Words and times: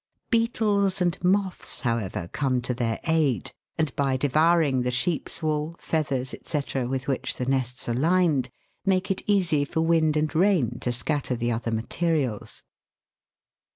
Beetles 0.31 0.99
and 0.99 1.23
moths, 1.23 1.81
however, 1.81 2.27
come 2.33 2.59
to 2.63 2.73
their 2.73 2.99
aid, 3.03 3.51
and 3.77 3.95
by 3.95 4.17
devouring 4.17 4.81
the 4.81 4.89
sheep's 4.89 5.43
wool, 5.43 5.75
feathers, 5.77 6.33
&c., 6.41 6.59
with 6.85 7.07
which 7.07 7.35
the 7.35 7.45
nests 7.45 7.87
are 7.87 7.93
lined, 7.93 8.49
make 8.83 9.11
it 9.11 9.21
easy 9.27 9.63
for 9.63 9.81
wind 9.81 10.17
and 10.17 10.33
rain 10.33 10.79
to 10.79 10.91
scatter 10.91 11.35
the 11.35 11.51
other 11.51 11.69
materials. 11.69 12.63